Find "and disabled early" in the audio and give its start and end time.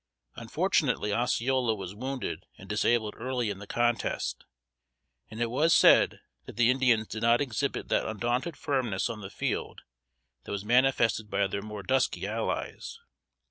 2.57-3.51